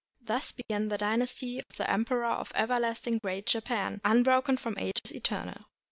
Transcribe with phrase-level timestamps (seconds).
[0.23, 5.11] Thus began the dynasty of the emperors of Everlast ing Great Japan, "unbroken from ages
[5.13, 5.65] eternal."